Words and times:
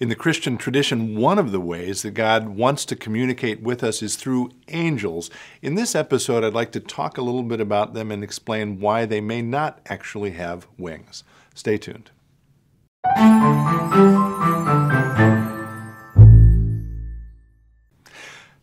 In 0.00 0.08
the 0.08 0.14
Christian 0.14 0.56
tradition, 0.56 1.16
one 1.16 1.40
of 1.40 1.50
the 1.50 1.58
ways 1.58 2.02
that 2.02 2.12
God 2.12 2.50
wants 2.50 2.84
to 2.84 2.94
communicate 2.94 3.62
with 3.62 3.82
us 3.82 4.00
is 4.00 4.14
through 4.14 4.52
angels. 4.68 5.28
In 5.60 5.74
this 5.74 5.96
episode, 5.96 6.44
I'd 6.44 6.54
like 6.54 6.70
to 6.72 6.80
talk 6.80 7.18
a 7.18 7.22
little 7.22 7.42
bit 7.42 7.60
about 7.60 7.94
them 7.94 8.12
and 8.12 8.22
explain 8.22 8.78
why 8.78 9.06
they 9.06 9.20
may 9.20 9.42
not 9.42 9.80
actually 9.86 10.30
have 10.32 10.68
wings. 10.78 11.24
Stay 11.52 11.78
tuned. 11.78 12.12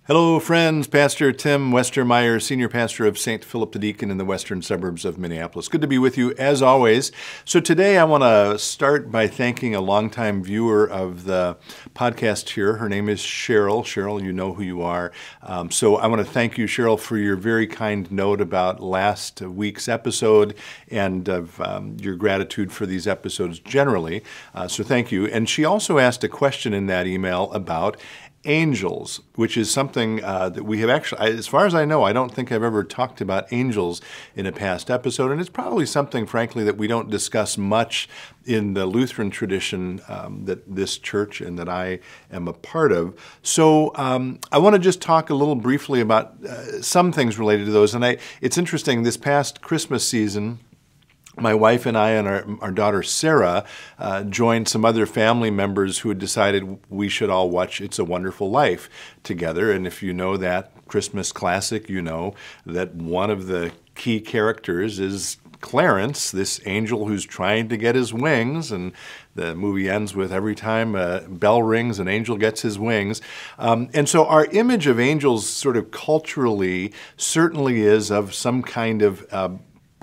Hello, 0.08 0.40
friends. 0.40 0.86
Pastor 0.86 1.32
Tim 1.32 1.72
Westermeyer, 1.72 2.40
Senior 2.40 2.70
Pastor 2.70 3.08
of 3.08 3.18
St. 3.18 3.44
Philip 3.44 3.72
the 3.72 3.80
Deacon 3.80 4.12
in 4.12 4.20
the 4.20 4.24
western 4.24 4.62
suburbs 4.62 5.04
of 5.04 5.18
Minneapolis. 5.18 5.68
Good 5.68 5.82
to 5.82 5.88
be 5.88 5.98
with 5.98 6.16
you 6.16 6.32
as 6.38 6.62
always. 6.62 7.12
So, 7.44 7.60
today 7.60 7.98
I 7.98 8.04
want 8.04 8.22
to 8.22 8.60
start 8.60 9.12
by 9.12 9.26
thanking 9.26 9.74
a 9.74 9.82
longtime 9.82 10.44
viewer 10.44 10.88
of 10.88 11.24
the 11.24 11.58
podcast 11.96 12.50
here. 12.50 12.76
Her 12.76 12.88
name 12.88 13.10
is 13.10 13.20
Cheryl. 13.20 13.84
Cheryl, 13.84 14.24
you 14.24 14.32
know 14.32 14.54
who 14.54 14.62
you 14.62 14.84
are. 14.84 15.12
Um, 15.42 15.72
so, 15.72 15.96
I 15.96 16.06
want 16.06 16.24
to 16.24 16.32
thank 16.32 16.60
you, 16.60 16.68
Cheryl, 16.68 17.00
for 17.00 17.18
your 17.18 17.36
very 17.36 17.66
kind 17.66 18.12
note 18.12 18.42
about 18.42 18.84
last 18.84 19.42
week's 19.42 19.90
episode 19.90 20.54
and 20.88 21.28
of 21.28 21.60
um, 21.60 21.98
your 22.00 22.16
gratitude 22.16 22.72
for 22.72 22.86
these 22.86 23.08
episodes 23.08 23.58
generally. 23.58 24.22
Uh, 24.54 24.68
so, 24.68 24.84
thank 24.84 25.12
you. 25.12 25.26
And 25.26 25.50
she 25.50 25.66
also 25.66 25.98
asked 25.98 26.24
a 26.24 26.30
question 26.30 26.76
in 26.76 26.86
that 26.86 27.08
email 27.08 27.52
about 27.54 28.00
angels, 28.46 29.22
which 29.36 29.58
is 29.58 29.72
something 29.72 30.24
uh, 30.24 30.50
that 30.50 30.64
we 30.64 30.80
have 30.80 30.90
actually, 30.90 31.32
as 31.38 31.48
far 31.48 31.66
as 31.66 31.76
I 31.76 31.86
know, 31.86 32.04
I 32.04 32.14
don't 32.14 32.34
think 32.34 32.52
I've 32.52 32.64
ever 32.64 32.84
talked 32.84 33.22
about 33.22 33.52
angels 33.52 34.02
in 34.36 34.46
a 34.46 34.52
past 34.52 34.90
episode. 34.90 35.32
And 35.32 35.42
it's 35.42 35.50
probably 35.50 35.86
something, 35.86 36.26
frankly, 36.26 36.64
that 36.64 36.78
we 36.78 36.88
don't 36.88 37.10
discuss 37.10 37.58
much 37.58 38.08
in 38.46 38.74
the 38.74 38.86
Lutheran 38.86 39.32
tradition 39.32 40.02
um, 40.08 40.46
that 40.46 40.76
this 40.76 40.98
church 40.98 41.42
and 41.42 41.58
that 41.58 41.68
I 41.68 42.00
am 42.32 42.48
a 42.48 42.54
part 42.54 42.92
of. 42.92 43.16
So 43.42 43.92
um, 43.96 44.40
I 44.52 44.60
want 44.60 44.76
to 44.76 44.80
just 44.80 45.02
talk 45.02 45.30
a 45.30 45.36
little 45.36 45.56
briefly 45.56 46.00
about 46.00 46.44
uh, 46.44 46.82
some 46.82 47.12
things 47.12 47.40
related 47.40 47.66
to 47.66 47.72
those. 47.72 47.96
And 47.96 48.06
I, 48.06 48.18
it's 48.42 48.58
interesting, 48.58 49.04
this 49.04 49.18
past 49.18 49.62
Christmas 49.62 50.08
season, 50.08 50.60
my 51.38 51.54
wife 51.54 51.86
and 51.86 51.98
I 51.98 52.12
and 52.12 52.28
our, 52.28 52.46
our 52.62 52.72
daughter 52.72 53.04
Sarah 53.04 53.66
uh, 54.00 54.24
joined 54.24 54.68
some 54.68 54.86
other 54.86 55.06
family 55.06 55.52
members 55.52 56.00
who 56.00 56.10
had 56.10 56.20
decided 56.20 56.80
we 56.90 57.10
should 57.10 57.30
all 57.30 57.50
watch 57.50 57.82
It's 57.82 58.00
a 58.00 58.06
Wonderful 58.06 58.50
Life 58.50 58.90
together. 59.24 59.72
And 59.72 59.86
if 59.86 60.02
you 60.02 60.14
know 60.14 60.38
that 60.38 60.72
Christmas 60.88 61.32
classic, 61.32 61.90
you 61.90 62.02
know 62.02 62.34
that 62.66 62.96
one 62.96 63.30
of 63.30 63.48
the 63.48 63.72
key 63.96 64.20
characters 64.20 65.00
is 65.00 65.38
Clarence, 65.62 66.30
this 66.30 66.62
angel 66.68 67.08
who's 67.08 67.26
trying 67.26 67.70
to 67.70 67.78
get 67.78 67.96
his 67.96 68.14
wings, 68.14 68.72
and 68.72 68.92
the 69.34 69.56
movie 69.56 69.90
ends 69.90 70.14
with 70.14 70.32
every 70.32 70.54
time 70.54 70.96
a 70.96 71.22
bell 71.22 71.64
rings, 71.64 71.98
an 71.98 72.08
angel 72.08 72.38
gets 72.38 72.62
his 72.62 72.78
wings. 72.78 73.20
Um, 73.58 73.90
and 73.94 74.08
so 74.08 74.28
our 74.28 74.46
image 74.46 74.86
of 74.86 75.00
angels, 75.00 75.50
sort 75.50 75.76
of 75.76 75.90
culturally, 75.90 76.94
certainly 77.18 77.82
is 77.82 78.12
of 78.12 78.34
some 78.34 78.62
kind 78.62 79.02
of 79.02 79.26
uh, 79.32 79.50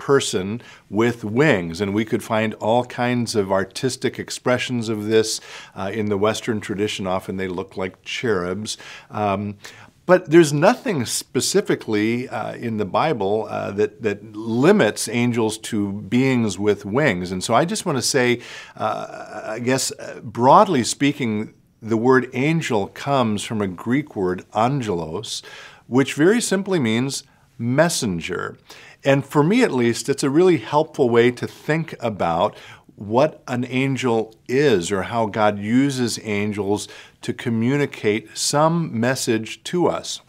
person 0.03 0.61
with 0.89 1.23
wings. 1.23 1.79
And 1.79 1.93
we 1.93 2.03
could 2.03 2.21
find 2.21 2.53
all 2.55 2.83
kinds 2.83 3.35
of 3.35 3.53
artistic 3.53 4.19
expressions 4.19 4.89
of 4.89 5.05
this 5.05 5.39
uh, 5.75 5.91
in 5.93 6.07
the 6.07 6.17
Western 6.17 6.59
tradition. 6.59 7.07
Often 7.07 7.37
they 7.37 7.47
look 7.47 7.77
like 7.77 8.03
cherubs. 8.03 8.77
Um, 9.09 9.55
but 10.05 10.29
there's 10.29 10.51
nothing 10.51 11.05
specifically 11.05 12.27
uh, 12.27 12.55
in 12.55 12.75
the 12.75 12.85
Bible 12.85 13.47
uh, 13.49 13.71
that, 13.71 14.01
that 14.01 14.35
limits 14.35 15.07
angels 15.07 15.57
to 15.59 15.93
beings 15.93 16.59
with 16.59 16.83
wings. 16.83 17.31
And 17.31 17.41
so 17.41 17.53
I 17.53 17.63
just 17.63 17.85
want 17.85 17.97
to 17.97 18.01
say, 18.01 18.41
uh, 18.75 19.53
I 19.55 19.59
guess, 19.59 19.93
uh, 19.93 20.19
broadly 20.21 20.83
speaking, 20.83 21.53
the 21.81 21.95
word 21.95 22.29
angel 22.33 22.87
comes 22.87 23.43
from 23.43 23.61
a 23.61 23.67
Greek 23.67 24.17
word, 24.17 24.43
angelos, 24.53 25.41
which 25.87 26.15
very 26.15 26.41
simply 26.41 26.79
means 26.79 27.23
messenger. 27.57 28.57
And 29.03 29.25
for 29.25 29.43
me, 29.43 29.63
at 29.63 29.71
least, 29.71 30.09
it's 30.09 30.23
a 30.23 30.29
really 30.29 30.57
helpful 30.57 31.09
way 31.09 31.31
to 31.31 31.47
think 31.47 31.95
about 31.99 32.57
what 32.95 33.43
an 33.47 33.65
angel 33.65 34.35
is 34.47 34.91
or 34.91 35.03
how 35.03 35.25
God 35.25 35.59
uses 35.59 36.19
angels 36.23 36.87
to 37.21 37.33
communicate 37.33 38.37
some 38.37 38.97
message 38.97 39.63
to 39.65 39.87
us. 39.87 40.21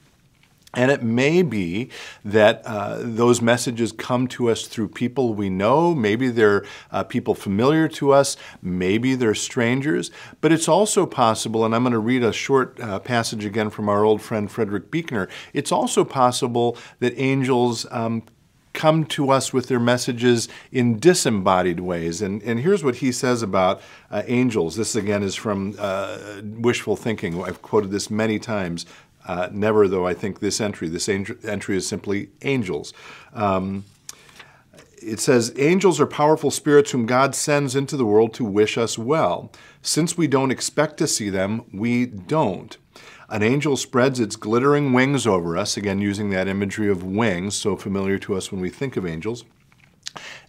And 0.77 0.91
it 0.91 1.03
may 1.03 1.43
be 1.43 1.91
that 2.25 2.63
uh, 2.65 2.99
those 3.01 3.41
messages 3.41 3.93
come 3.93 4.27
to 4.29 4.51
us 4.51 4.67
through 4.67 4.89
people 4.89 5.35
we 5.35 5.49
know. 5.49 5.95
Maybe 5.95 6.29
they're 6.29 6.65
uh, 6.91 7.05
people 7.05 7.35
familiar 7.35 7.89
to 7.89 8.13
us. 8.13 8.37
Maybe 8.63 9.15
they're 9.15 9.35
strangers. 9.35 10.11
But 10.41 10.53
it's 10.53 10.69
also 10.69 11.07
possible, 11.07 11.65
and 11.65 11.75
I'm 11.75 11.83
going 11.83 11.93
to 11.93 11.99
read 11.99 12.23
a 12.23 12.33
short 12.33 12.79
uh, 12.81 12.99
passage 12.99 13.45
again 13.45 13.71
from 13.71 13.89
our 13.89 14.05
old 14.05 14.21
friend 14.23 14.51
Frederick 14.51 14.91
Buechner. 14.91 15.29
It's 15.53 15.73
also 15.73 16.05
possible 16.05 16.77
that 17.01 17.19
angels 17.19 17.87
um, 17.91 18.23
come 18.75 19.05
to 19.05 19.31
us 19.31 19.53
with 19.53 19.69
their 19.69 19.81
messages 19.81 20.49
in 20.71 20.99
disembodied 20.99 21.81
ways. 21.81 22.21
And, 22.21 22.43
and 22.43 22.61
here's 22.61 22.85
what 22.85 22.97
he 22.97 23.13
says 23.13 23.41
about 23.41 23.81
uh, 24.11 24.23
angels. 24.27 24.77
This 24.77 24.95
again 24.95 25.23
is 25.23 25.35
from 25.35 25.77
uh, 25.79 26.19
Wishful 26.43 26.97
Thinking. 26.97 27.43
I've 27.43 27.63
quoted 27.63 27.91
this 27.91 28.11
many 28.11 28.39
times. 28.39 28.85
Uh, 29.27 29.49
never, 29.53 29.89
though, 29.89 30.07
I 30.07 30.15
think 30.15 30.41
this 30.41 30.61
entry. 30.61 30.89
This 30.89 31.09
entry 31.09 31.77
is 31.77 31.87
simply 31.87 32.31
angels. 32.43 32.93
Um, 33.33 33.85
it 34.99 35.21
says, 35.21 35.53
Angels 35.59 36.01
are 36.01 36.07
powerful 36.07 36.51
spirits 36.51 36.91
whom 36.91 37.07
God 37.07 37.35
sends 37.35 37.77
into 37.77 37.97
the 37.97 38.07
world 38.07 38.35
to 38.35 38.45
wish 38.45 38.79
us 38.79 38.99
well. 38.99 39.53
Since 39.83 40.17
we 40.17 40.27
don't 40.27 40.51
expect 40.51 40.97
to 40.99 41.07
see 41.07 41.31
them, 41.31 41.65
we 41.73 42.07
don't. 42.07 42.77
An 43.29 43.43
angel 43.43 43.77
spreads 43.77 44.21
its 44.21 44.37
glittering 44.37 44.93
wings 44.93 45.27
over 45.27 45.57
us, 45.57 45.77
again, 45.77 46.01
using 46.01 46.31
that 46.31 46.49
imagery 46.49 46.91
of 46.91 47.03
wings, 47.03 47.55
so 47.55 47.77
familiar 47.77 48.19
to 48.19 48.35
us 48.35 48.53
when 48.53 48.61
we 48.61 48.71
think 48.71 48.97
of 48.97 49.07
angels. 49.07 49.45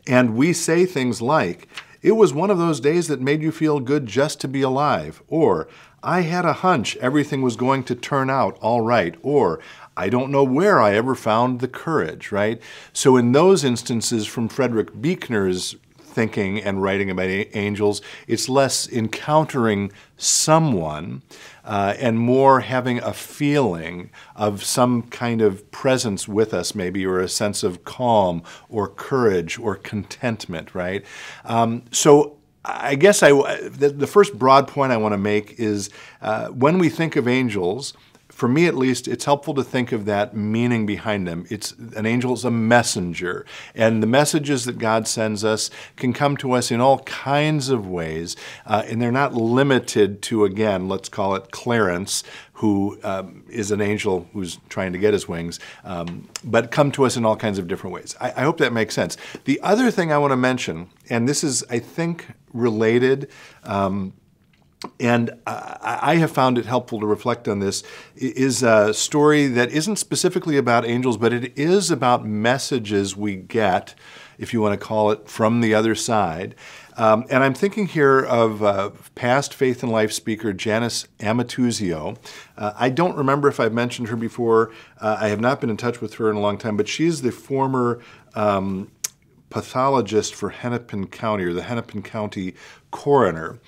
And 0.08 0.36
we 0.36 0.54
say 0.54 0.86
things 0.86 1.22
like, 1.22 1.68
It 2.06 2.16
was 2.16 2.36
one 2.36 2.52
of 2.52 2.60
those 2.60 2.80
days 2.80 3.08
that 3.08 3.20
made 3.20 3.42
you 3.42 3.52
feel 3.52 3.80
good 3.80 4.06
just 4.06 4.40
to 4.42 4.48
be 4.48 4.62
alive. 4.62 5.24
Or, 5.28 5.68
I 6.04 6.22
had 6.22 6.46
a 6.46 6.54
hunch 6.54 6.96
everything 6.98 7.42
was 7.42 7.56
going 7.56 7.84
to 7.86 7.96
turn 7.96 8.30
out 8.30 8.60
all 8.62 8.82
right. 8.82 9.16
Or, 9.24 9.60
I 9.98 10.10
don't 10.10 10.30
know 10.30 10.44
where 10.44 10.80
I 10.80 10.94
ever 10.94 11.16
found 11.16 11.62
the 11.62 11.68
courage, 11.68 12.32
right? 12.32 12.62
So, 12.94 13.18
in 13.18 13.32
those 13.32 13.64
instances 13.64 14.28
from 14.28 14.50
Frederick 14.50 15.02
Buechner's 15.02 15.78
thinking 16.16 16.64
and 16.64 16.82
writing 16.82 17.12
about 17.12 17.28
angels, 17.30 18.02
it's 18.26 18.48
less 18.48 18.90
encountering 18.90 19.92
someone 20.18 21.22
uh, 21.66 21.94
and 22.00 22.18
more 22.18 22.62
having 22.62 23.00
a 23.00 23.14
feeling 23.14 24.10
of 24.36 24.64
some 24.64 25.04
kind 25.04 25.42
of 25.42 25.70
presence 25.72 26.28
with 26.28 26.54
us, 26.54 26.74
maybe, 26.74 27.06
or 27.06 27.20
a 27.20 27.28
sense 27.28 27.64
of 27.64 27.84
calm 27.84 28.42
or 28.70 28.88
courage 28.88 29.60
or 29.60 29.76
contentment, 29.76 30.74
right? 30.74 31.06
Um, 31.44 31.84
so 31.92 32.38
I 32.64 32.96
guess 32.96 33.22
I, 33.22 33.32
the, 33.68 34.08
first 34.08 34.40
broad 34.40 34.68
point 34.68 34.92
I 34.92 34.98
want 34.98 35.14
to 35.14 35.18
make 35.18 35.60
is 35.60 35.90
uh, 36.22 36.48
when 36.48 36.80
we 36.80 36.90
think 36.90 37.16
of 37.16 37.28
angels, 37.28 37.94
for 38.36 38.50
me 38.50 38.68
at 38.68 38.76
least, 38.76 39.08
it's 39.08 39.24
helpful 39.24 39.54
to 39.54 39.64
think 39.64 39.94
of 39.94 40.04
that 40.04 40.36
meaning 40.36 40.86
behind 40.86 41.26
them. 41.26 41.46
It's 41.50 41.72
an 41.96 42.06
angel 42.06 42.34
is 42.34 42.44
a 42.44 42.52
messenger, 42.52 43.46
and 43.74 44.04
the 44.04 44.08
messages 44.08 44.66
that 44.66 44.78
God 44.78 45.08
sends 45.08 45.46
us 45.46 45.72
can 45.96 46.12
come 46.12 46.36
to 46.38 46.52
us 46.52 46.70
in 46.70 46.82
all 46.82 47.00
kinds 47.00 47.70
of 47.70 47.88
ways, 47.88 48.36
uh, 48.66 48.84
and 48.88 49.02
they're 49.02 49.10
not 49.10 49.34
limited 49.36 50.22
to 50.24 50.44
again, 50.44 50.90
let's 50.90 51.08
call 51.08 51.36
it 51.36 51.52
Clarence, 51.52 52.26
who 52.52 53.00
um, 53.06 53.46
is 53.48 53.72
an 53.72 53.80
angel 53.80 54.28
who's 54.34 54.60
trying 54.68 54.92
to 54.92 55.00
get 55.00 55.14
his 55.14 55.30
wings, 55.30 55.58
um, 55.86 56.28
but 56.44 56.72
come 56.72 56.92
to 56.92 57.06
us 57.06 57.16
in 57.16 57.24
all 57.24 57.38
kinds 57.38 57.58
of 57.58 57.70
different 57.70 57.94
ways. 57.94 58.18
I, 58.20 58.34
I 58.36 58.42
hope 58.42 58.58
that 58.58 58.74
makes 58.74 58.94
sense. 58.94 59.16
The 59.46 59.62
other 59.62 59.90
thing 59.92 60.12
I 60.12 60.18
want 60.18 60.32
to 60.32 60.38
mention, 60.38 60.90
and 61.10 61.26
this 61.26 61.42
is, 61.42 61.64
I 61.70 61.80
think, 61.80 62.28
related. 62.52 63.30
Um, 63.64 64.12
and 65.00 65.32
I 65.46 66.16
have 66.16 66.32
found 66.32 66.58
it 66.58 66.66
helpful 66.66 67.00
to 67.00 67.06
reflect 67.06 67.48
on 67.48 67.60
this, 67.60 67.84
is 68.16 68.64
a 68.64 68.94
story 68.94 69.48
that 69.48 69.72
isn't 69.72 69.98
specifically 69.98 70.58
about 70.58 70.86
angels, 70.86 71.18
but 71.18 71.34
it 71.34 71.58
is 71.58 71.92
about 71.92 72.26
messages 72.26 73.16
we 73.16 73.36
get, 73.36 73.96
if 74.38 74.54
you 74.54 74.62
want 74.62 74.80
to 74.80 74.86
call 74.86 75.12
it, 75.12 75.30
from 75.30 75.62
the 75.62 75.74
other 75.74 75.96
side. 75.96 76.56
Um, 76.98 77.26
and 77.30 77.44
I'm 77.44 77.54
thinking 77.54 77.88
here 77.88 78.20
of 78.22 78.64
uh, 78.64 78.92
past 79.16 79.54
Faith 79.54 79.84
and 79.84 79.92
Life 79.92 80.14
speaker 80.14 80.54
Janis 80.54 81.08
Amatuzio. 81.20 82.18
Uh, 82.58 82.72
I 82.76 82.90
don't 82.90 83.18
remember 83.18 83.50
if 83.50 83.60
I've 83.60 83.74
mentioned 83.74 84.08
her 84.08 84.16
before. 84.16 84.72
Uh, 85.02 85.18
I 85.20 85.28
have 85.28 85.42
not 85.42 85.60
been 85.60 85.70
in 85.70 85.78
touch 85.78 86.00
with 86.00 86.16
her 86.16 86.30
in 86.30 86.38
a 86.38 86.40
long 86.40 86.58
time, 86.58 86.78
but 86.78 86.88
she's 86.88 87.22
the 87.22 87.32
former 87.32 88.00
um, 88.34 88.92
pathologist 89.50 90.36
for 90.36 90.50
Hennepin 90.50 91.08
County 91.08 91.44
or 91.44 91.54
the 91.54 91.64
Hennepin 91.64 92.02
County 92.02 92.56
coroner. 92.92 93.60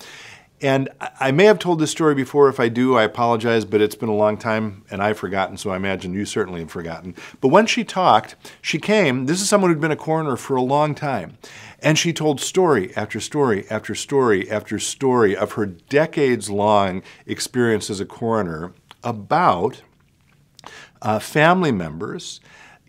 And 0.60 0.88
I 1.20 1.30
may 1.30 1.44
have 1.44 1.60
told 1.60 1.78
this 1.78 1.92
story 1.92 2.14
before. 2.14 2.48
If 2.48 2.58
I 2.58 2.68
do, 2.68 2.96
I 2.96 3.04
apologize, 3.04 3.64
but 3.64 3.80
it's 3.80 3.94
been 3.94 4.08
a 4.08 4.14
long 4.14 4.36
time 4.36 4.84
and 4.90 5.00
I've 5.00 5.18
forgotten, 5.18 5.56
so 5.56 5.70
I 5.70 5.76
imagine 5.76 6.14
you 6.14 6.24
certainly 6.24 6.60
have 6.60 6.70
forgotten. 6.70 7.14
But 7.40 7.48
when 7.48 7.66
she 7.66 7.84
talked, 7.84 8.34
she 8.60 8.78
came, 8.78 9.26
this 9.26 9.40
is 9.40 9.48
someone 9.48 9.70
who'd 9.70 9.80
been 9.80 9.92
a 9.92 9.96
coroner 9.96 10.36
for 10.36 10.56
a 10.56 10.62
long 10.62 10.94
time, 10.94 11.38
and 11.80 11.96
she 11.96 12.12
told 12.12 12.40
story 12.40 12.94
after 12.96 13.20
story 13.20 13.68
after 13.70 13.94
story 13.94 14.50
after 14.50 14.78
story 14.80 15.36
of 15.36 15.52
her 15.52 15.66
decades 15.66 16.50
long 16.50 17.02
experience 17.24 17.88
as 17.88 18.00
a 18.00 18.06
coroner 18.06 18.72
about 19.04 19.82
uh, 21.02 21.20
family 21.20 21.70
members 21.70 22.40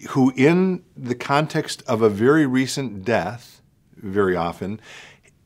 who, 0.09 0.33
in 0.35 0.83
the 0.97 1.15
context 1.15 1.83
of 1.85 2.01
a 2.01 2.09
very 2.09 2.47
recent 2.47 3.05
death, 3.05 3.61
very 3.95 4.35
often, 4.35 4.79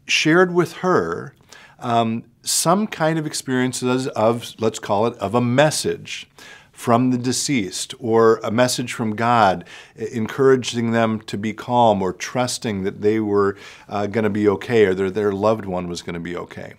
shared 0.06 0.54
with 0.54 0.74
her 0.74 1.36
um, 1.84 2.24
some 2.42 2.88
kind 2.88 3.20
of 3.20 3.28
experiences 3.28 4.08
of, 4.08 4.56
let's 4.58 4.80
call 4.80 5.06
it, 5.06 5.16
of 5.18 5.36
a 5.36 5.42
message 5.42 6.28
from 6.72 7.12
the 7.12 7.18
deceased 7.18 7.94
or 8.00 8.38
a 8.38 8.50
message 8.50 8.92
from 8.94 9.16
God 9.16 9.64
encouraging 9.96 10.92
them 10.92 11.22
to 11.22 11.38
be 11.38 11.54
calm 11.54 12.02
or 12.02 12.12
trusting 12.12 12.84
that 12.84 13.02
they 13.02 13.20
were 13.20 13.56
uh, 13.88 14.08
going 14.08 14.24
to 14.24 14.30
be 14.30 14.48
okay 14.50 14.86
or 14.86 14.96
their, 14.96 15.12
their 15.12 15.32
loved 15.32 15.66
one 15.66 15.88
was 15.88 16.02
going 16.02 16.16
to 16.16 16.20
be 16.20 16.36
okay. 16.36 16.74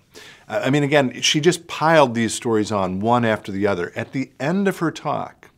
I 0.48 0.68
mean, 0.68 0.82
again, 0.82 1.22
she 1.22 1.40
just 1.40 1.68
piled 1.68 2.14
these 2.14 2.34
stories 2.34 2.72
on 2.72 3.00
one 3.00 3.24
after 3.24 3.52
the 3.52 3.66
other. 3.66 3.92
At 3.94 4.12
the 4.12 4.30
end 4.40 4.68
of 4.68 4.78
her 4.78 4.90
talk, 4.90 5.50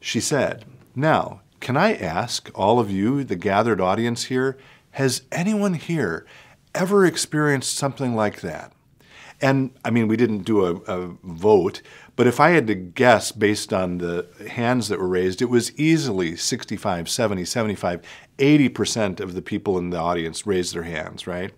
she 0.00 0.20
said, 0.20 0.64
Now, 0.96 1.42
can 1.60 1.76
I 1.76 1.94
ask 1.94 2.50
all 2.54 2.80
of 2.80 2.90
you, 2.90 3.22
the 3.22 3.36
gathered 3.36 3.80
audience 3.80 4.24
here, 4.24 4.56
has 4.92 5.22
anyone 5.30 5.74
here 5.74 6.26
ever 6.74 7.04
experienced 7.04 7.74
something 7.74 8.14
like 8.14 8.40
that? 8.40 8.72
And 9.40 9.70
I 9.84 9.90
mean, 9.90 10.06
we 10.08 10.16
didn't 10.16 10.44
do 10.44 10.64
a, 10.64 10.74
a, 10.86 11.16
vote, 11.22 11.80
but 12.14 12.26
if 12.26 12.40
I 12.40 12.50
had 12.50 12.66
to 12.66 12.74
guess 12.74 13.32
based 13.32 13.72
on 13.72 13.98
the 13.98 14.26
hands 14.50 14.88
that 14.88 14.98
were 14.98 15.08
raised, 15.08 15.40
it 15.40 15.46
was 15.46 15.76
easily 15.78 16.36
65, 16.36 17.08
70, 17.08 17.44
75, 17.46 18.02
80% 18.38 19.20
of 19.20 19.34
the 19.34 19.42
people 19.42 19.78
in 19.78 19.90
the 19.90 19.98
audience 19.98 20.46
raised 20.46 20.74
their 20.74 20.82
hands, 20.82 21.26
right? 21.26 21.52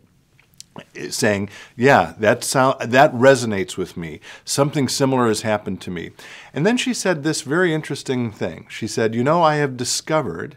Saying, 1.11 1.51
yeah, 1.77 2.15
that 2.19 2.45
sound 2.45 2.81
that 2.81 3.13
resonates 3.13 3.77
with 3.77 3.97
me. 3.97 4.21
Something 4.45 4.89
similar 4.89 5.27
has 5.27 5.43
happened 5.43 5.83
to 5.83 5.91
me. 5.91 6.13
And 6.55 6.65
then 6.65 6.79
she 6.79 6.95
said 6.95 7.23
this 7.23 7.43
very 7.43 7.75
interesting 7.75 8.31
thing. 8.31 8.67
She 8.71 8.87
said, 8.87 9.15
"You 9.15 9.23
know, 9.23 9.43
I 9.43 9.57
have 9.57 9.77
discovered 9.77 10.57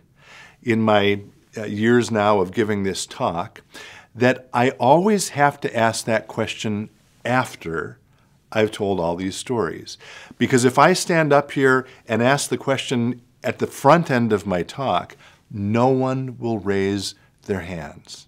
in 0.63 0.81
my 0.81 1.23
uh, 1.57 1.65
years 1.65 2.11
now 2.11 2.39
of 2.39 2.53
giving 2.53 2.83
this 2.83 3.05
talk 3.05 3.61
that 4.15 4.47
I 4.53 4.69
always 4.71 5.29
have 5.29 5.59
to 5.61 5.77
ask 5.77 6.05
that 6.05 6.27
question 6.27 6.89
after 7.25 7.99
I've 8.51 8.71
told 8.71 8.99
all 8.99 9.15
these 9.15 9.35
stories. 9.35 9.97
Because 10.37 10.63
if 10.63 10.79
I 10.79 10.93
stand 10.93 11.33
up 11.33 11.51
here 11.51 11.85
and 12.07 12.23
ask 12.23 12.49
the 12.49 12.57
question 12.57 13.21
at 13.43 13.59
the 13.59 13.67
front 13.67 14.09
end 14.09 14.31
of 14.31 14.47
my 14.47 14.63
talk, 14.63 15.17
no 15.51 15.89
one 15.89 16.37
will 16.39 16.59
raise 16.59 17.15
their 17.43 17.61
hands. 17.61 18.27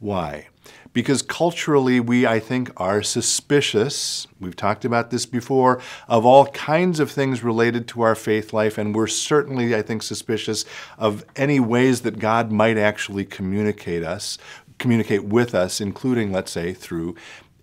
Why? 0.00 0.48
Because 0.92 1.22
culturally, 1.22 2.00
we, 2.00 2.26
I 2.26 2.38
think, 2.38 2.70
are 2.76 3.02
suspicious. 3.02 4.26
We've 4.40 4.56
talked 4.56 4.84
about 4.84 5.10
this 5.10 5.24
before 5.24 5.80
of 6.06 6.26
all 6.26 6.46
kinds 6.48 7.00
of 7.00 7.10
things 7.10 7.42
related 7.42 7.88
to 7.88 8.02
our 8.02 8.14
faith 8.14 8.52
life, 8.52 8.76
and 8.76 8.94
we're 8.94 9.06
certainly, 9.06 9.74
I 9.74 9.80
think, 9.82 10.02
suspicious 10.02 10.64
of 10.98 11.24
any 11.34 11.60
ways 11.60 12.02
that 12.02 12.18
God 12.18 12.52
might 12.52 12.76
actually 12.76 13.24
communicate 13.24 14.02
us, 14.02 14.36
communicate 14.82 15.24
with 15.24 15.54
us, 15.54 15.80
including, 15.80 16.32
let's 16.32 16.52
say, 16.52 16.74
through 16.74 17.14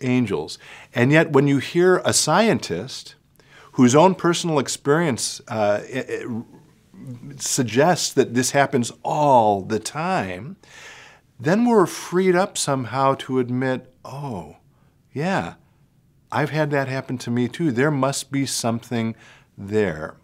angels. 0.02 0.58
And 0.96 1.12
yet, 1.12 1.32
when 1.32 1.48
you 1.48 1.60
hear 1.60 2.02
a 2.06 2.14
scientist 2.14 3.16
whose 3.74 3.96
own 3.96 4.16
personal 4.16 4.60
experience 4.60 5.42
uh, 5.48 5.82
suggests 7.38 8.14
that 8.14 8.34
this 8.34 8.52
happens 8.52 8.92
all 9.04 9.62
the 9.62 9.80
time, 9.80 10.58
then 11.40 11.66
we're 11.66 11.86
freed 11.86 12.36
up 12.36 12.58
somehow 12.58 13.16
to 13.16 13.40
admit, 13.40 13.94
oh, 14.04 14.58
yeah, 15.14 15.54
I've 16.32 16.50
had 16.50 16.72
that 16.72 16.88
happen 16.88 17.18
to 17.20 17.32
me 17.32 17.48
too. 17.48 17.72
There 17.72 17.92
must 17.92 18.32
be 18.32 18.46
something 18.46 19.16
there. 19.58 20.16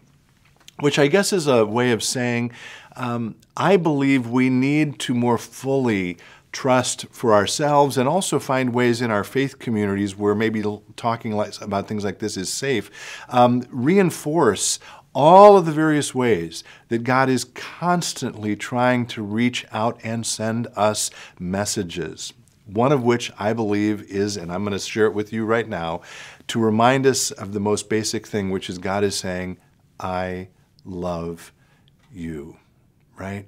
Which 0.80 0.98
I 0.98 1.06
guess 1.06 1.32
is 1.32 1.46
a 1.46 1.64
way 1.64 1.90
of 1.92 2.02
saying, 2.02 2.52
um, 2.96 3.36
I 3.56 3.78
believe 3.78 4.28
we 4.28 4.50
need 4.50 4.98
to 5.00 5.14
more 5.14 5.38
fully 5.38 6.18
trust 6.56 7.04
for 7.10 7.34
ourselves 7.34 7.98
and 7.98 8.08
also 8.08 8.38
find 8.38 8.72
ways 8.72 9.02
in 9.02 9.10
our 9.10 9.22
faith 9.22 9.58
communities 9.58 10.16
where 10.16 10.34
maybe 10.34 10.64
talking 10.96 11.38
about 11.60 11.86
things 11.86 12.02
like 12.02 12.18
this 12.18 12.34
is 12.38 12.50
safe, 12.50 12.90
um, 13.28 13.62
reinforce 13.68 14.78
all 15.14 15.58
of 15.58 15.66
the 15.66 15.72
various 15.72 16.14
ways 16.14 16.64
that 16.88 17.04
God 17.04 17.28
is 17.28 17.44
constantly 17.44 18.56
trying 18.56 19.04
to 19.08 19.22
reach 19.22 19.66
out 19.70 20.00
and 20.02 20.24
send 20.26 20.66
us 20.76 21.10
messages. 21.38 22.32
One 22.64 22.90
of 22.90 23.04
which 23.04 23.30
I 23.38 23.52
believe 23.52 24.10
is, 24.10 24.38
and 24.38 24.50
I'm 24.50 24.64
going 24.64 24.72
to 24.72 24.78
share 24.78 25.04
it 25.04 25.12
with 25.12 25.34
you 25.34 25.44
right 25.44 25.68
now, 25.68 26.00
to 26.48 26.58
remind 26.58 27.06
us 27.06 27.32
of 27.32 27.52
the 27.52 27.60
most 27.60 27.90
basic 27.90 28.26
thing, 28.26 28.48
which 28.48 28.70
is 28.70 28.78
God 28.78 29.04
is 29.04 29.14
saying, 29.14 29.58
I 30.00 30.48
love 30.86 31.52
you, 32.10 32.56
right? 33.18 33.46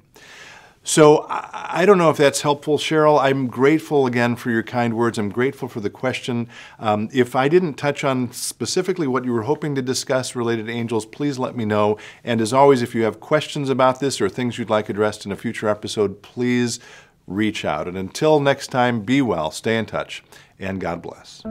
So 0.88 1.26
I 1.28 1.84
don't 1.84 1.98
know 1.98 2.08
if 2.08 2.16
that's 2.16 2.40
helpful, 2.40 2.78
Cheryl. 2.78 3.20
I'm 3.20 3.46
grateful 3.46 4.06
again 4.06 4.36
for 4.36 4.50
your 4.50 4.62
kind 4.62 4.96
words. 4.96 5.18
I'm 5.18 5.28
grateful 5.28 5.68
for 5.68 5.80
the 5.80 5.90
question. 5.90 6.48
Um, 6.78 7.10
if 7.12 7.36
I 7.36 7.46
didn't 7.46 7.74
touch 7.74 8.04
on 8.04 8.32
specifically 8.32 9.06
what 9.06 9.26
you 9.26 9.34
were 9.34 9.42
hoping 9.42 9.74
to 9.74 9.82
discuss 9.82 10.34
related 10.34 10.64
to 10.68 10.72
angels, 10.72 11.04
please 11.04 11.38
let 11.38 11.54
me 11.54 11.66
know. 11.66 11.98
And 12.24 12.40
as 12.40 12.54
always, 12.54 12.80
if 12.80 12.94
you 12.94 13.02
have 13.02 13.20
questions 13.20 13.68
about 13.68 14.00
this 14.00 14.18
or 14.18 14.30
things 14.30 14.56
you'd 14.56 14.70
like 14.70 14.88
addressed 14.88 15.26
in 15.26 15.30
a 15.30 15.36
future 15.36 15.68
episode, 15.68 16.22
please 16.22 16.80
reach 17.26 17.66
out. 17.66 17.86
And 17.86 17.98
until 17.98 18.40
next 18.40 18.68
time, 18.68 19.02
be 19.02 19.20
well, 19.20 19.50
stay 19.50 19.76
in 19.76 19.84
touch, 19.84 20.24
and 20.58 20.80
God 20.80 21.02
bless. 21.02 21.42